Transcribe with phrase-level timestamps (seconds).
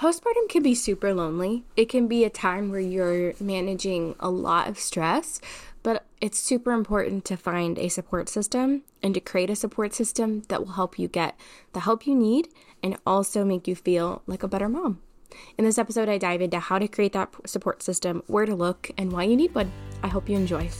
[0.00, 1.64] Postpartum can be super lonely.
[1.76, 5.42] It can be a time where you're managing a lot of stress,
[5.82, 10.40] but it's super important to find a support system and to create a support system
[10.48, 11.38] that will help you get
[11.74, 12.48] the help you need
[12.82, 15.02] and also make you feel like a better mom.
[15.58, 18.90] In this episode, I dive into how to create that support system, where to look,
[18.96, 19.70] and why you need one.
[20.02, 20.70] I hope you enjoy.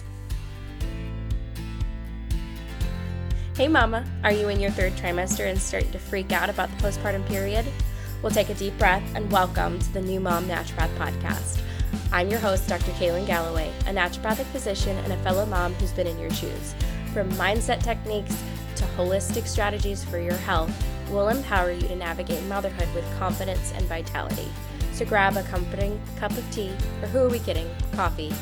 [3.54, 6.76] Hey, Mama, are you in your third trimester and starting to freak out about the
[6.76, 7.66] postpartum period?
[8.22, 11.58] We'll take a deep breath and welcome to the New Mom Naturopath Podcast.
[12.12, 12.92] I'm your host, Dr.
[12.92, 16.74] Kailyn Galloway, a naturopathic physician and a fellow mom who's been in your shoes.
[17.14, 18.36] From mindset techniques
[18.76, 20.70] to holistic strategies for your health,
[21.08, 24.48] we'll empower you to navigate motherhood with confidence and vitality.
[24.92, 28.34] So grab a comforting cup of tea, or who are we kidding, coffee,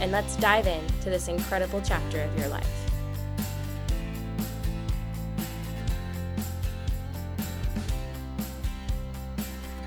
[0.00, 2.87] and let's dive in to this incredible chapter of your life.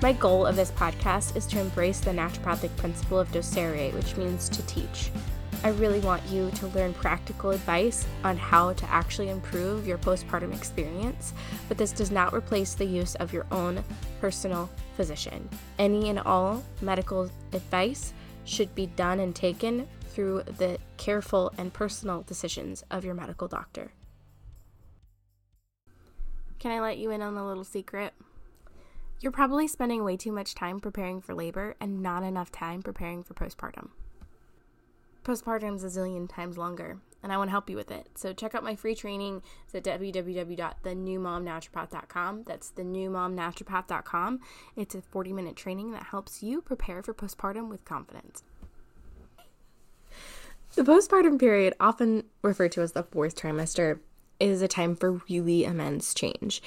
[0.02, 4.48] My goal of this podcast is to embrace the naturopathic principle of docere, which means
[4.48, 5.12] to teach.
[5.62, 10.52] I really want you to learn practical advice on how to actually improve your postpartum
[10.56, 11.32] experience,
[11.68, 13.84] but this does not replace the use of your own
[14.20, 15.48] personal physician.
[15.78, 18.12] Any and all medical advice
[18.44, 23.92] should be done and taken through the careful and personal decisions of your medical doctor.
[26.58, 28.14] Can I let you in on a little secret?
[29.22, 33.22] You're probably spending way too much time preparing for labor and not enough time preparing
[33.22, 33.90] for postpartum.
[35.22, 38.08] Postpartum is a zillion times longer, and I want to help you with it.
[38.16, 39.42] So check out my free training.
[39.64, 42.42] It's at www.thenewmomnaturopath.com.
[42.48, 44.40] That's thenewmomnaturopath.com.
[44.74, 48.42] It's a 40 minute training that helps you prepare for postpartum with confidence.
[50.74, 54.00] The postpartum period, often referred to as the fourth trimester,
[54.42, 56.62] is a time for really immense change.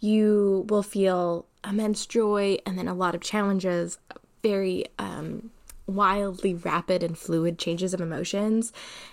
[0.00, 3.98] You will feel immense joy and then a lot of challenges,
[4.42, 5.50] very um,
[5.86, 8.72] wildly rapid and fluid changes of emotions.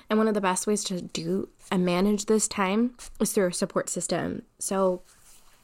[0.10, 3.54] And one of the best ways to do and manage this time is through a
[3.54, 4.44] support system.
[4.60, 5.02] So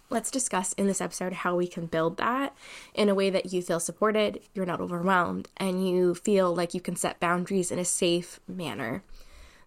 [0.09, 2.55] let's discuss in this episode how we can build that
[2.93, 6.81] in a way that you feel supported, you're not overwhelmed, and you feel like you
[6.81, 9.03] can set boundaries in a safe manner.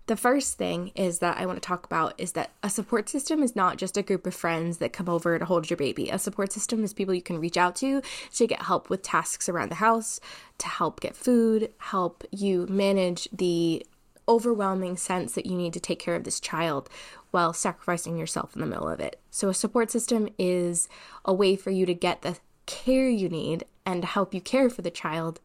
[0.07, 3.43] The first thing is that I want to talk about is that a support system
[3.43, 6.11] is not just a group of friends that come over to hold your baby.
[6.11, 8.03] A support system is people you can reach out to
[8.35, 10.21] to get help with tasks around the house,
[10.59, 13.87] to help get food, help you manage the
[14.29, 16.91] overwhelming sense that you need to take care of this child
[17.31, 19.19] while sacrificing yourself in the middle of it.
[19.31, 20.87] So, a support system is
[21.25, 22.37] a way for you to get the
[22.67, 25.41] care you need and to help you care for the child,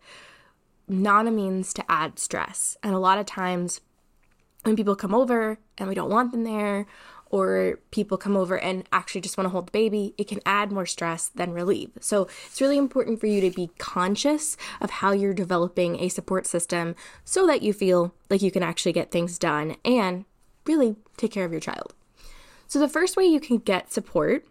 [0.88, 2.78] not a means to add stress.
[2.84, 3.82] And a lot of times,
[4.64, 6.86] when people come over and we don't want them there,
[7.30, 10.72] or people come over and actually just want to hold the baby, it can add
[10.72, 11.92] more stress than relieve.
[12.00, 16.48] So it's really important for you to be conscious of how you're developing a support
[16.48, 20.26] system so that you feel like you can actually get things done and
[20.66, 21.94] really take care of your child.
[22.68, 24.46] So the first way you can get support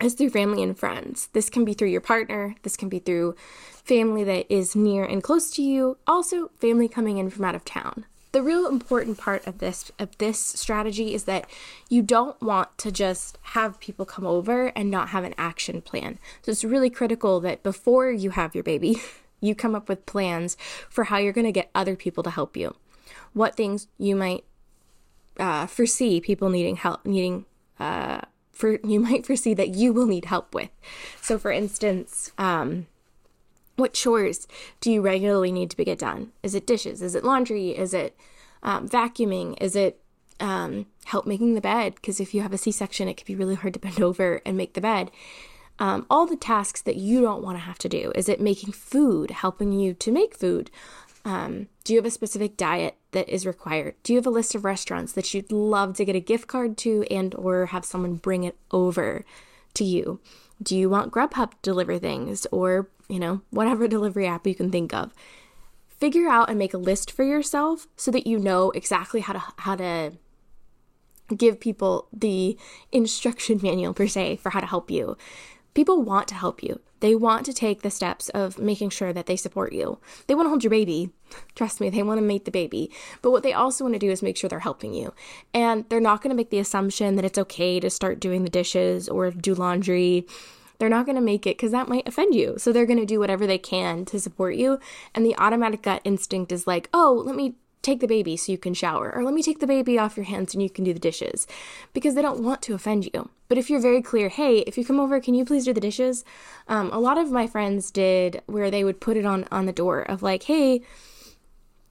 [0.00, 1.28] is through family and friends.
[1.32, 3.36] This can be through your partner, this can be through
[3.84, 7.64] family that is near and close to you, also family coming in from out of
[7.64, 11.48] town the real important part of this of this strategy is that
[11.88, 16.18] you don't want to just have people come over and not have an action plan.
[16.42, 18.96] So it's really critical that before you have your baby,
[19.40, 20.56] you come up with plans
[20.88, 22.74] for how you're going to get other people to help you.
[23.34, 24.44] What things you might
[25.38, 27.44] uh, foresee people needing help needing
[27.78, 28.22] uh,
[28.52, 30.70] for you might foresee that you will need help with.
[31.20, 32.86] So, for instance, um,
[33.76, 34.46] what chores
[34.80, 36.32] do you regularly need to get done?
[36.42, 37.02] Is it dishes?
[37.02, 37.70] Is it laundry?
[37.70, 38.16] Is it
[38.62, 39.56] um, vacuuming?
[39.60, 40.00] Is it
[40.40, 41.94] um, help making the bed?
[41.94, 44.40] Because if you have a C section, it can be really hard to bend over
[44.44, 45.10] and make the bed.
[45.78, 48.12] Um, all the tasks that you don't want to have to do.
[48.14, 50.70] Is it making food, helping you to make food?
[51.24, 53.94] Um, do you have a specific diet that is required?
[54.02, 56.76] Do you have a list of restaurants that you'd love to get a gift card
[56.78, 59.24] to and or have someone bring it over
[59.74, 60.20] to you?
[60.62, 64.70] Do you want Grubhub to deliver things or, you know, whatever delivery app you can
[64.70, 65.12] think of?
[65.88, 69.42] Figure out and make a list for yourself so that you know exactly how to
[69.58, 70.12] how to
[71.36, 72.58] give people the
[72.90, 75.16] instruction manual per se for how to help you.
[75.74, 76.80] People want to help you.
[77.00, 79.98] They want to take the steps of making sure that they support you.
[80.26, 81.10] They want to hold your baby.
[81.54, 82.90] Trust me, they want to make the baby.
[83.22, 85.14] But what they also want to do is make sure they're helping you.
[85.54, 88.50] And they're not going to make the assumption that it's okay to start doing the
[88.50, 90.26] dishes or do laundry.
[90.82, 92.56] They're not going to make it because that might offend you.
[92.58, 94.80] So they're going to do whatever they can to support you.
[95.14, 98.58] And the automatic gut instinct is like, oh, let me take the baby so you
[98.58, 100.92] can shower, or let me take the baby off your hands and you can do
[100.92, 101.46] the dishes,
[101.92, 103.30] because they don't want to offend you.
[103.46, 105.80] But if you're very clear, hey, if you come over, can you please do the
[105.80, 106.24] dishes?
[106.66, 109.72] Um, a lot of my friends did where they would put it on on the
[109.72, 110.82] door of like, hey,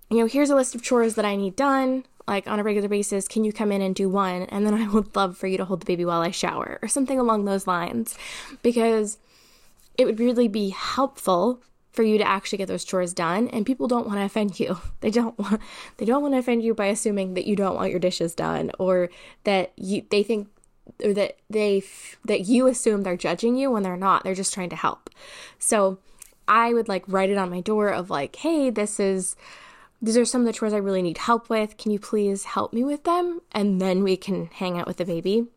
[0.09, 2.87] you know, here's a list of chores that I need done like on a regular
[2.87, 4.43] basis, can you come in and do one?
[4.43, 6.87] And then I would love for you to hold the baby while I shower or
[6.87, 8.17] something along those lines
[8.63, 9.17] because
[9.97, 11.61] it would really be helpful
[11.91, 14.79] for you to actually get those chores done and people don't want to offend you.
[15.01, 15.59] They don't want
[15.97, 18.71] they don't want to offend you by assuming that you don't want your dishes done
[18.79, 19.09] or
[19.43, 20.47] that you they think
[21.03, 21.83] or that they
[22.23, 24.23] that you assume they're judging you when they're not.
[24.23, 25.09] They're just trying to help.
[25.59, 25.97] So
[26.47, 29.35] I would like write it on my door of like, "Hey, this is
[30.01, 31.77] these are some of the chores I really need help with.
[31.77, 35.05] Can you please help me with them?" And then we can hang out with the
[35.05, 35.47] baby.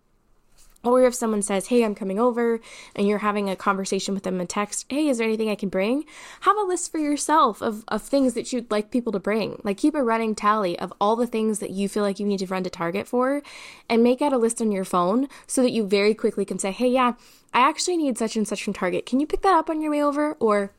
[0.84, 2.60] Or if someone says, Hey, I'm coming over,
[2.94, 5.70] and you're having a conversation with them in text, Hey, is there anything I can
[5.70, 6.04] bring?
[6.40, 9.60] Have a list for yourself of, of things that you'd like people to bring.
[9.64, 12.40] Like keep a running tally of all the things that you feel like you need
[12.40, 13.42] to run to Target for,
[13.88, 16.70] and make out a list on your phone so that you very quickly can say,
[16.70, 17.14] Hey, yeah,
[17.54, 19.06] I actually need such and such from Target.
[19.06, 20.34] Can you pick that up on your way over?
[20.34, 20.72] Or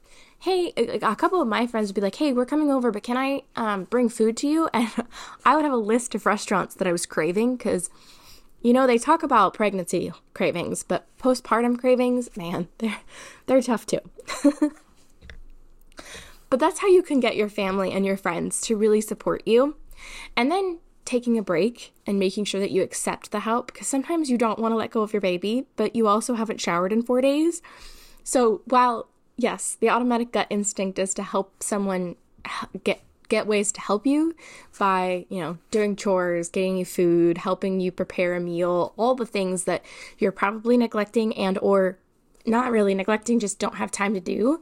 [0.46, 0.72] hey
[1.02, 3.42] a couple of my friends would be like hey we're coming over but can i
[3.56, 4.90] um, bring food to you and
[5.46, 7.90] i would have a list of restaurants that i was craving because
[8.66, 12.98] you know, they talk about pregnancy cravings, but postpartum cravings, man, they're
[13.46, 14.00] they're tough too.
[16.50, 19.76] but that's how you can get your family and your friends to really support you.
[20.36, 24.32] And then taking a break and making sure that you accept the help because sometimes
[24.32, 27.04] you don't want to let go of your baby, but you also haven't showered in
[27.04, 27.62] 4 days.
[28.24, 32.16] So, while yes, the automatic gut instinct is to help someone
[32.84, 34.36] get get ways to help you
[34.78, 39.26] by, you know, doing chores, getting you food, helping you prepare a meal, all the
[39.26, 39.84] things that
[40.20, 41.98] you're probably neglecting and or
[42.46, 44.62] not really neglecting, just don't have time to do.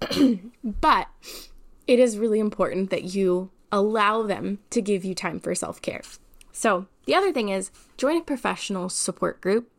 [0.64, 1.08] but
[1.86, 6.02] it is really important that you allow them to give you time for self-care.
[6.52, 9.70] So, the other thing is join a professional support group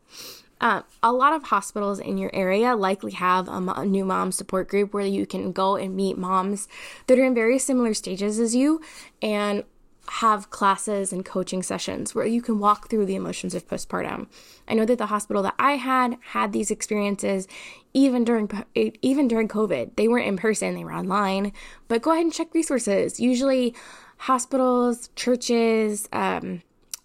[0.60, 4.68] uh, a lot of hospitals in your area likely have a, a, new mom support
[4.68, 6.68] group where you can go and meet moms
[7.06, 8.80] that are in very similar stages as you
[9.20, 9.64] and
[10.08, 14.26] have classes and coaching sessions where you can walk through the emotions of postpartum.
[14.68, 17.48] I know that the hospital that I had had these experiences
[17.94, 19.96] even during even during COVID.
[19.96, 21.52] They weren't in person, they were online.
[21.88, 23.18] But go ahead and check resources.
[23.18, 23.74] Usually
[24.18, 26.62] hospitals, churches, um,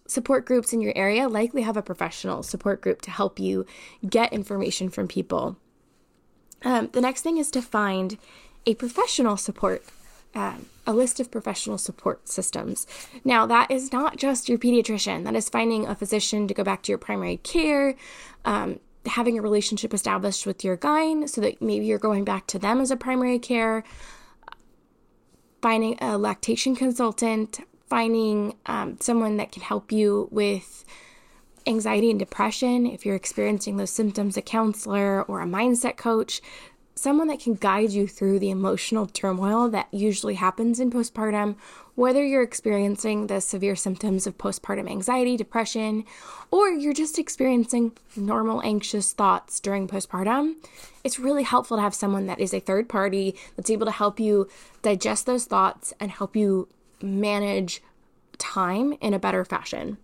[0.09, 3.65] support groups in your area likely have a professional support group to help you
[4.07, 5.57] get information from people.
[6.63, 8.17] Um, the next thing is to find
[8.65, 9.83] a professional support,
[10.35, 12.85] um, a list of professional support systems.
[13.23, 16.83] Now, that is not just your pediatrician, that is finding a physician to go back
[16.83, 17.95] to your primary care.
[18.45, 22.59] Um, having a relationship established with your gyne so that maybe you're going back to
[22.59, 23.83] them as a primary care,
[25.61, 30.85] finding a lactation consultant, finding um, someone that can help you with
[31.65, 36.41] anxiety and depression, if you're experiencing those symptoms, a counselor or a mindset coach,
[36.95, 41.55] someone that can guide you through the emotional turmoil that usually happens in postpartum,
[41.95, 46.03] whether you're experiencing the severe symptoms of postpartum anxiety, depression,
[46.51, 50.55] or you're just experiencing normal anxious thoughts during postpartum.
[51.03, 54.19] It's really helpful to have someone that is a third party that's able to help
[54.19, 54.49] you
[54.81, 56.67] digest those thoughts and help you
[57.01, 57.81] manage
[58.37, 59.97] time in a better fashion.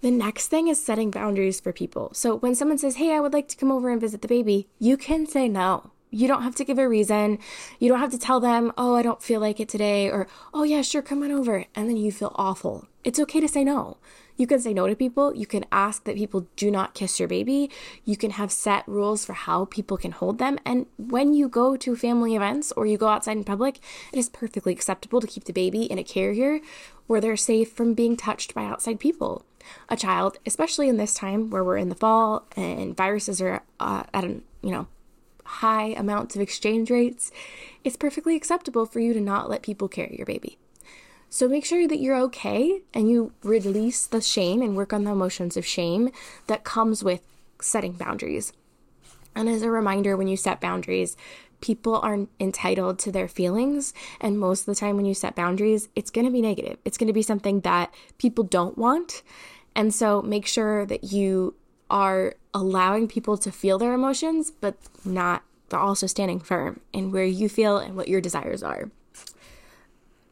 [0.00, 2.10] The next thing is setting boundaries for people.
[2.14, 4.68] So when someone says, Hey, I would like to come over and visit the baby,
[4.78, 5.90] you can say no.
[6.10, 7.38] You don't have to give a reason.
[7.78, 10.62] You don't have to tell them, Oh, I don't feel like it today, or Oh,
[10.62, 11.66] yeah, sure, come on over.
[11.74, 12.86] And then you feel awful.
[13.04, 13.98] It's okay to say no.
[14.40, 15.34] You can say no to people.
[15.36, 17.68] You can ask that people do not kiss your baby.
[18.06, 20.58] You can have set rules for how people can hold them.
[20.64, 23.80] And when you go to family events or you go outside in public,
[24.14, 26.60] it is perfectly acceptable to keep the baby in a carrier
[27.06, 29.44] where they're safe from being touched by outside people.
[29.90, 34.04] A child, especially in this time where we're in the fall and viruses are uh,
[34.14, 34.86] at an, you know,
[35.44, 37.30] high amounts of exchange rates,
[37.84, 40.56] it's perfectly acceptable for you to not let people carry your baby.
[41.32, 45.12] So make sure that you're okay and you release the shame and work on the
[45.12, 46.10] emotions of shame
[46.48, 47.22] that comes with
[47.62, 48.52] setting boundaries.
[49.36, 51.16] And as a reminder, when you set boundaries,
[51.60, 53.94] people are entitled to their feelings.
[54.20, 56.78] And most of the time, when you set boundaries, it's going to be negative.
[56.84, 59.22] It's going to be something that people don't want.
[59.76, 61.54] And so make sure that you
[61.90, 67.24] are allowing people to feel their emotions, but not, they're also standing firm in where
[67.24, 68.90] you feel and what your desires are.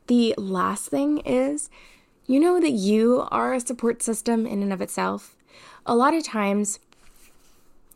[0.08, 1.70] The last thing is
[2.26, 5.34] you know that you are a support system in and of itself.
[5.86, 6.78] A lot of times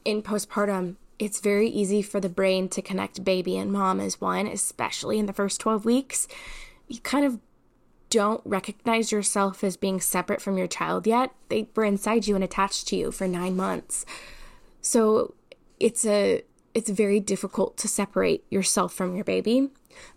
[0.04, 4.46] in postpartum, it's very easy for the brain to connect baby and mom as one,
[4.46, 6.28] especially in the first 12 weeks.
[6.88, 7.38] You kind of
[8.08, 11.30] don't recognize yourself as being separate from your child yet.
[11.48, 14.06] They were inside you and attached to you for 9 months.
[14.80, 15.34] So
[15.78, 16.42] it's a
[16.74, 19.68] it's very difficult to separate yourself from your baby.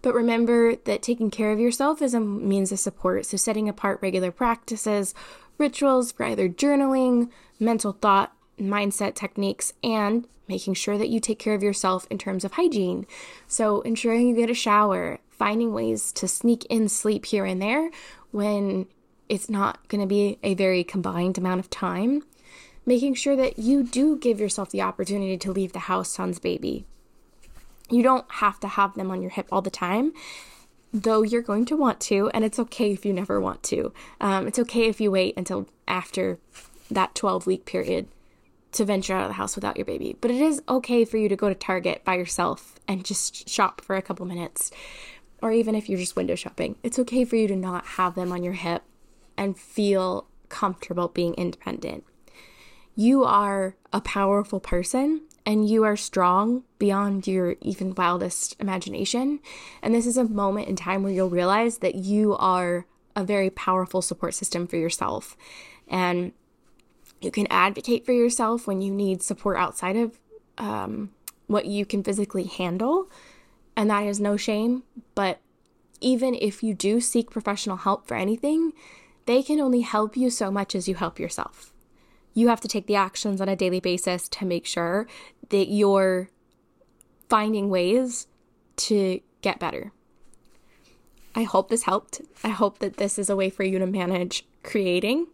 [0.01, 3.25] But remember that taking care of yourself is a means of support.
[3.25, 5.13] So setting apart regular practices,
[5.58, 7.29] rituals for either journaling,
[7.60, 12.46] mental thought, mindset techniques, and making sure that you take care of yourself in terms
[12.46, 13.05] of hygiene.
[13.48, 17.89] So ensuring you get a shower, finding ways to sneak in sleep here and there
[18.32, 18.88] when
[19.27, 22.24] it's not going to be a very combined amount of time.
[22.86, 26.86] Making sure that you do give yourself the opportunity to leave the house sans baby.
[27.89, 30.13] You don't have to have them on your hip all the time,
[30.92, 33.94] though you're going to want to, and it's okay if you never want to.
[34.20, 36.39] Um, it's okay if you wait until after
[36.89, 38.08] that 12 week period
[38.72, 40.18] to venture out of the house without your baby.
[40.20, 43.82] But it is okay for you to go to Target by yourself and just shop
[43.82, 44.72] for a couple minutes.
[45.42, 48.32] Or even if you're just window shopping, it's okay for you to not have them
[48.32, 48.84] on your hip
[49.38, 52.04] and feel comfortable being independent.
[52.96, 59.39] You are a powerful person and you are strong beyond your even wildest imagination.
[59.81, 62.85] And this is a moment in time where you'll realize that you are
[63.15, 65.37] a very powerful support system for yourself.
[65.87, 66.33] And
[67.21, 70.19] you can advocate for yourself when you need support outside of
[70.57, 71.11] um,
[71.47, 73.09] what you can physically handle.
[73.75, 74.83] And that is no shame.
[75.13, 75.39] But
[76.01, 78.73] even if you do seek professional help for anything,
[79.27, 81.75] they can only help you so much as you help yourself
[82.36, 85.08] you have to take the actions on a daily basis to make sure
[85.50, 86.30] that you're
[87.30, 88.27] finding ways
[88.75, 89.92] to get better.
[91.34, 92.22] I hope this helped.
[92.44, 95.27] I hope that this is a way for you to manage creating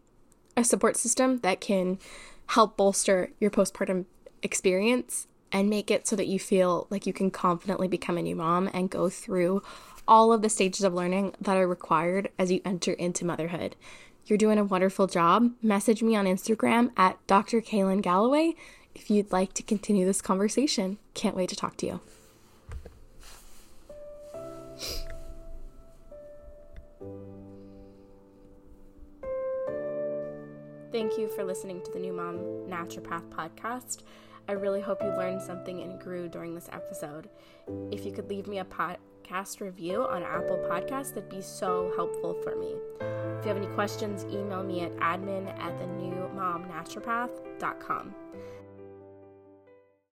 [0.55, 1.99] a support system that can
[2.47, 4.05] help bolster your postpartum
[4.43, 8.35] experience and make it so that you feel like you can confidently become a new
[8.35, 9.61] mom and go through
[10.07, 13.75] all of the stages of learning that are required as you enter into motherhood.
[14.25, 15.51] You're doing a wonderful job.
[15.61, 17.61] Message me on Instagram at Dr.
[17.61, 18.53] Kailyn Galloway
[18.95, 20.97] if you'd like to continue this conversation.
[21.13, 21.99] Can't wait to talk to you.
[30.91, 32.37] Thank you for listening to the New Mom
[32.69, 34.03] Naturopath podcast.
[34.49, 37.29] I really hope you learned something and grew during this episode.
[37.91, 38.65] If you could leave me a
[39.31, 42.75] podcast review on Apple Podcasts, that'd be so helpful for me.
[42.99, 48.13] If you have any questions, email me at admin at the new mom naturopath.com.